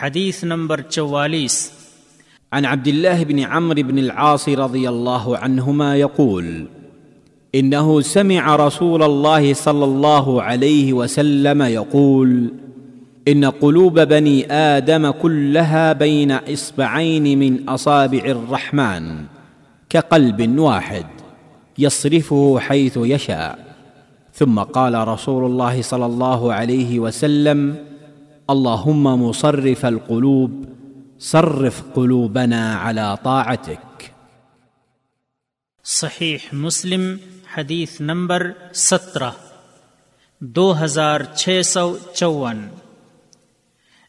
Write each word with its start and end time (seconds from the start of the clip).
حدیث 0.00 0.44
نمبر 0.44 0.80
چوالیس۔ 0.80 1.70
عن 2.52 2.64
عبد 2.64 2.88
الله 2.88 3.24
بن 3.24 3.38
عمرو 3.38 3.82
بن 3.82 3.98
العاص 3.98 4.48
رضي 4.48 4.88
الله 4.88 5.36
عنهما 5.36 5.96
يقول 5.96 6.66
انه 7.54 8.00
سمع 8.00 8.56
رسول 8.56 9.02
الله 9.02 9.54
صلى 9.54 9.84
الله 9.84 10.42
عليه 10.42 10.92
وسلم 10.92 11.62
يقول 11.62 12.50
ان 13.28 13.44
قلوب 13.44 14.00
بني 14.00 14.52
ادم 14.52 15.10
كلها 15.10 15.92
بين 15.92 16.30
اصبعين 16.32 17.38
من 17.38 17.68
اصابع 17.68 18.24
الرحمن 18.24 19.24
كقلب 19.90 20.58
واحد 20.58 21.06
يصرفه 21.78 22.58
حيث 22.58 22.98
يشاء 23.02 23.58
ثم 24.34 24.58
قال 24.58 25.08
رسول 25.08 25.44
الله 25.44 25.82
صلى 25.82 26.06
الله 26.06 26.52
عليه 26.52 26.98
وسلم 26.98 27.76
اللهم 28.48 29.02
مصرف 29.02 29.84
القلوب، 29.84 30.64
صرف 31.20 31.82
قلوبنا 31.94 32.78
على 32.82 33.00
طاعتك. 33.22 34.02
صحیح 35.84 36.36
مسلم، 36.52 37.16
حدیث 37.56 38.00
نمبر 38.00 38.50
سترہ، 38.74 39.30
دو 40.40 40.84
ہزار 40.84 41.20
چھ 41.36 41.60
سو 41.64 41.98
چون۔ 42.14 42.68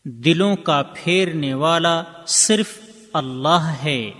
دلوں 0.03 0.55
کا 0.55 0.83
پھیرنے 0.95 1.53
والا 1.53 2.03
صرف 2.27 2.79
اللہ 3.13 3.73
ہے۔ 3.83 4.11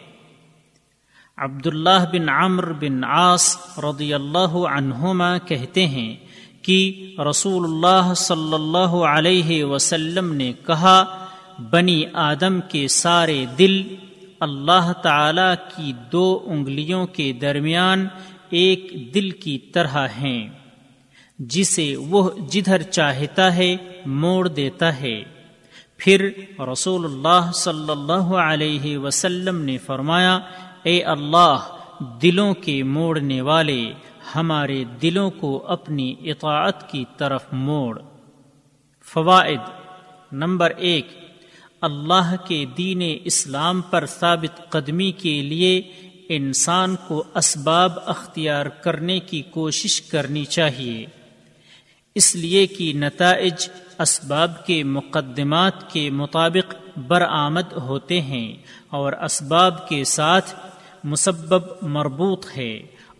عبداللہ 1.37 2.05
بن 2.11 2.29
عمر 2.29 2.73
بن 2.73 3.03
عاص 3.03 3.57
رضی 3.77 4.13
اللہ 4.13 4.67
عنہما 4.67 5.37
کہتے 5.37 5.87
ہیں 5.87 6.28
کہ 6.61 6.79
رسول 7.29 7.63
اللہ 7.63 8.13
صلی 8.13 8.53
اللہ 8.53 8.93
علیہ 9.07 9.63
وسلم 9.63 10.33
نے 10.33 10.51
کہا، 10.65 11.03
بنی 11.71 12.03
آدم 12.13 12.59
کے 12.69 12.87
سارے 12.87 13.45
دل 13.59 13.81
اللہ 14.39 14.91
تعالی 15.01 15.49
کی 15.75 15.91
دو 16.11 16.39
انگلیوں 16.45 17.05
کے 17.07 17.31
درمیان 17.31 18.07
ایک 18.49 18.91
دل 19.13 19.29
کی 19.31 19.57
طرح 19.57 20.07
ہیں، 20.17 20.47
جسے 21.39 21.95
وہ 22.09 22.29
جدھر 22.51 22.81
چاہتا 22.81 23.55
ہے 23.55 23.75
موڑ 24.05 24.47
دیتا 24.47 24.99
ہے۔ 25.01 25.23
پھر 25.97 26.29
رسول 26.71 27.05
اللہ 27.05 27.51
صلی 27.53 27.91
اللہ 27.91 28.29
علیہ 28.41 28.97
وسلم 28.97 29.61
نے 29.61 29.77
فرمایا، 29.77 30.39
اے 30.83 31.01
اللہ، 31.03 31.57
دلوں 32.21 32.53
کے 32.53 32.83
موڑنے 32.83 33.41
والے 33.41 33.81
ہمارے 34.35 34.83
دلوں 34.83 35.31
کو 35.31 35.67
اپنی 35.67 36.15
اطاعت 36.19 36.91
کی 36.91 37.05
طرف 37.17 37.45
موڑ۔ 37.51 38.01
فوائد۔ 39.03 39.59
نمبر 40.31 40.69
ایک، 40.69 41.07
اللہ 41.81 42.35
کے 42.47 42.65
دین 42.77 43.17
اسلام 43.23 43.81
پر 43.81 44.05
ثابت 44.05 44.69
قدمی 44.69 45.11
کے 45.11 45.41
لیے 45.41 45.81
انسان 46.29 46.95
کو 47.07 47.23
اسباب 47.35 47.91
اختیار 48.05 48.65
کرنے 48.65 49.19
کی 49.19 49.41
کوشش 49.41 50.01
کرنی 50.01 50.45
چاہیے۔ 50.45 51.05
اس 52.15 52.35
لیے 52.35 52.67
کہ 52.67 52.93
نتائج 52.95 53.69
اسباب 53.99 54.65
کے 54.65 54.83
مقدمات 54.83 55.93
کے 55.93 56.09
مطابق 56.09 56.99
برآمد 57.07 57.73
ہوتے 57.73 58.21
ہیں 58.21 58.55
اور 58.89 59.13
اسباب 59.13 59.89
کے 59.89 60.03
ساتھ 60.03 60.55
مسبب 61.03 61.61
مربوط 61.81 62.45
ہے۔ 62.57 62.79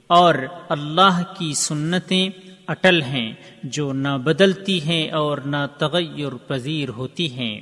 اور 0.10 0.36
اللہ 0.70 1.22
کی 1.38 1.54
سنتیں 1.54 2.30
اٹل 2.68 3.02
ہیں 3.02 3.34
جو 3.64 3.94
نہ 3.94 4.18
بدلتی 4.24 4.82
ہیں 4.82 5.12
اور 5.12 5.38
نہ 5.38 5.58
تغیر 5.78 6.36
پذیر 6.48 6.90
ہوتی 6.90 7.34
ہیں۔ 7.34 7.62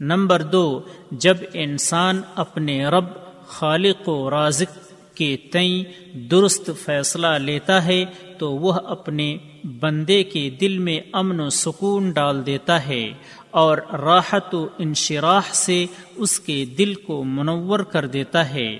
نمبر 0.00 0.42
دو، 0.42 0.80
جب 1.10 1.36
انسان 1.54 2.20
اپنے 2.34 2.86
رب، 2.86 3.04
خالق 3.46 4.08
و 4.08 4.30
رازق 4.30 4.78
کے 5.16 5.36
تئیں 5.36 5.84
درست 6.18 6.70
فیصلہ 6.84 7.26
لیتا 7.26 7.84
ہے، 7.84 8.04
تو 8.38 8.52
وہ 8.52 8.72
اپنے 8.72 9.36
بندے 9.80 10.24
کے 10.24 10.50
دل 10.50 10.78
میں 10.78 11.00
امن 11.12 11.40
و 11.40 11.50
سکون 11.50 12.10
ڈال 12.10 12.46
دیتا 12.46 12.86
ہے 12.86 13.12
اور 13.50 13.78
راحت 13.92 14.54
و 14.54 14.68
انشراح 14.78 15.52
سے 15.52 15.86
اس 16.16 16.40
کے 16.40 16.64
دل 16.64 16.94
کو 16.94 17.24
منور 17.24 17.80
کر 17.80 18.06
دیتا 18.06 18.50
ہے۔ 18.50 18.78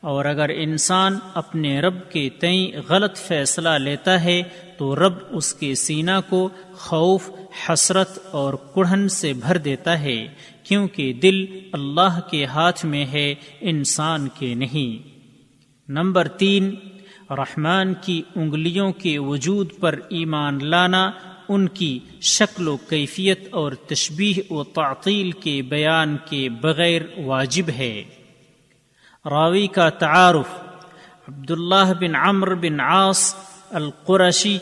اور 0.00 0.24
اگر 0.24 0.48
انسان 0.48 1.18
اپنے 1.34 1.80
رب 1.80 2.10
کے 2.10 2.28
تئیں 2.28 2.80
غلط 2.88 3.16
فیصلہ 3.16 3.68
لیتا 3.68 4.24
ہے، 4.24 4.42
تو 4.78 4.96
رب 4.96 5.12
اس 5.30 5.54
کے 5.54 5.74
سینہ 5.74 6.10
کو 6.28 6.48
خوف، 6.72 7.30
حسرت 7.68 8.18
اور 8.30 8.54
کڑھن 8.74 9.08
سے 9.08 9.32
بھر 9.32 9.56
دیتا 9.56 10.00
ہے، 10.00 10.28
کیونکہ 10.62 11.12
دل 11.12 11.46
اللہ 11.72 12.20
کے 12.30 12.44
ہاتھ 12.44 12.86
میں 12.86 13.06
ہے، 13.06 13.34
انسان 13.60 14.28
کے 14.38 14.54
نہیں۔ 14.54 15.08
نمبر 15.88 16.28
تین، 16.28 16.74
رحمان 17.30 17.94
کی 17.94 18.22
انگلیوں 18.36 18.92
کے 18.92 19.18
وجود 19.18 19.78
پر 19.80 20.00
ایمان 20.08 20.58
لانا، 20.62 21.10
ان 21.48 21.68
کی 21.68 21.98
شکل 22.20 22.68
و 22.68 22.76
کیفیت 22.76 23.48
اور 23.50 23.72
تشبیح 23.72 24.52
و 24.52 24.64
تعطیل 24.64 25.30
کے 25.30 25.62
بیان 25.62 26.16
کے 26.30 26.48
بغیر 26.48 27.02
واجب 27.24 27.68
ہے۔ 27.68 28.02
راوی 29.30 29.66
کا 29.66 29.88
تعارف 29.90 30.58
عبداللہ 31.28 31.92
بن 32.00 32.14
عمر 32.14 32.54
بن 32.54 32.80
عاص 32.80 33.34
القرشی 33.70 34.58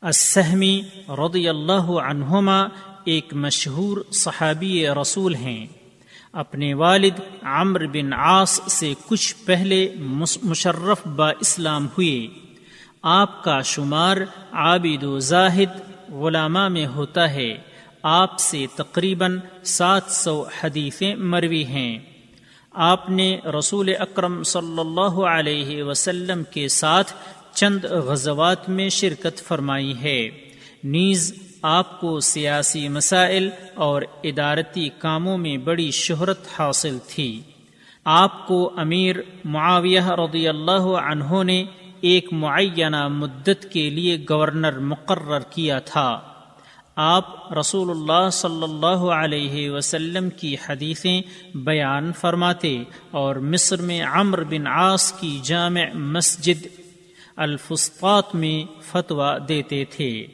السہمی 0.00 0.82
رضی 1.08 1.48
اللہ 1.48 1.90
عنہما 2.02 2.66
ایک 3.04 3.34
مشہور 3.34 3.98
صحابی 4.12 4.88
رسول 4.88 5.34
ہیں۔ 5.34 5.66
اپنے 6.32 6.74
والد 6.74 7.20
عمر 7.42 7.86
بن 7.86 8.12
عاص 8.12 8.60
سے 8.66 8.94
کچھ 9.06 9.34
پہلے 9.44 9.94
مشرف 10.42 11.06
با 11.06 11.30
اسلام 11.30 11.86
ہوئے۔ 11.86 12.28
آپ 13.02 13.44
کا 13.44 13.60
شمار 13.60 14.16
عابد 14.52 15.02
و 15.02 15.18
زاہد 15.18 15.80
علماء 16.12 16.68
میں 16.68 16.86
ہوتا 16.86 17.30
ہے۔ 17.30 17.73
آپ 18.06 18.38
سے 18.38 18.66
تقریباً 18.76 19.38
سات 19.62 20.02
سو 20.08 20.44
حدیثیں 20.60 21.14
مروی 21.14 21.64
ہیں۔ 21.64 21.98
آپ 22.72 23.10
نے 23.10 23.38
رسول 23.58 23.90
اکرم 23.98 24.42
صلی 24.42 24.80
اللہ 24.80 25.20
علیہ 25.22 25.82
وسلم 25.82 26.42
کے 26.50 26.68
ساتھ 26.68 27.12
چند 27.54 27.84
غزوات 27.84 28.68
میں 28.68 28.88
شرکت 28.88 29.42
فرمائی 29.42 29.94
ہے۔ 30.02 30.28
نیز 30.84 31.34
آپ 31.62 32.00
کو 32.00 32.20
سیاسی 32.20 32.88
مسائل 32.88 33.50
اور 33.74 34.02
ادارتی 34.22 34.88
کاموں 34.98 35.38
میں 35.38 35.56
بڑی 35.56 35.90
شہرت 35.90 36.46
حاصل 36.58 36.98
تھی۔ 37.08 37.42
آپ 38.04 38.46
کو 38.46 38.72
امیر 38.76 39.16
معاویہ 39.44 40.00
رضی 40.00 40.48
اللہ 40.48 40.86
عنہ 41.10 41.42
نے 41.42 41.64
ایک 42.00 42.32
معینہ 42.32 43.08
مدت 43.08 43.72
کے 43.72 43.90
لیے 43.90 44.24
گورنر 44.30 44.78
مقرر 44.78 45.40
کیا 45.40 45.78
تھا۔ 45.78 46.33
آپ 46.96 47.52
رسول 47.58 47.90
اللہ 47.90 48.30
صلی 48.30 48.62
اللہ 48.62 49.06
علیہ 49.10 49.70
وسلم 49.70 50.30
کی 50.30 50.56
حدیثیں 50.68 51.22
بیان 51.54 52.12
فرماتے 52.12 52.82
اور 53.10 53.36
مصر 53.36 53.82
میں 53.82 54.02
عمر 54.02 54.44
بن 54.44 54.66
عاص 54.66 55.12
کی 55.12 55.40
جامع 55.42 55.84
مسجد 55.94 56.66
الفسطاط 57.36 58.34
میں 58.34 58.82
فتویٰ 58.82 59.38
دیتے 59.48 59.84
تھے۔ 59.84 60.26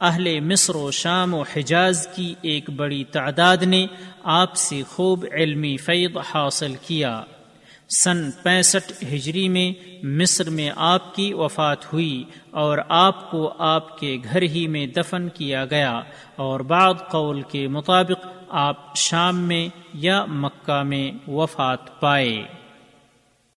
اہل 0.00 0.40
مصر 0.40 0.74
و 0.74 0.90
شام 0.90 1.34
و 1.34 1.42
حجاز 1.56 2.08
کی 2.16 2.34
ایک 2.42 2.70
بڑی 2.70 3.04
تعداد 3.04 3.56
نے 3.56 3.86
آپ 4.22 4.56
سے 4.56 4.82
خوب 4.88 5.26
علمی 5.32 5.76
فیض 5.76 6.16
حاصل 6.34 6.74
کیا۔ 6.86 7.22
سن 7.88 8.30
پینسٹھ 8.42 9.04
ہجری 9.04 9.48
میں 9.48 9.72
مصر 10.02 10.50
میں 10.50 10.70
آپ 10.76 11.14
کی 11.14 11.34
وفات 11.34 11.92
ہوئی 11.92 12.24
اور 12.50 12.78
آپ 12.88 13.30
کو 13.30 13.52
آپ 13.58 13.98
کے 13.98 14.16
گھر 14.24 14.42
ہی 14.42 14.66
میں 14.66 14.86
دفن 14.86 15.28
کیا 15.28 15.64
گیا 15.64 16.00
اور 16.36 16.60
بعض 16.60 16.94
قول 17.10 17.42
کے 17.42 17.68
مطابق 17.68 18.26
آپ 18.48 18.96
شام 18.96 19.40
میں 19.40 19.68
یا 19.94 20.24
مکہ 20.24 20.82
میں 20.82 21.30
وفات 21.30 22.00
پائے۔ 22.00 22.42